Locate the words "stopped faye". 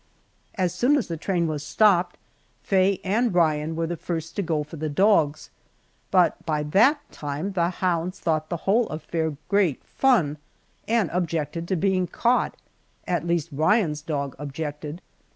1.61-2.99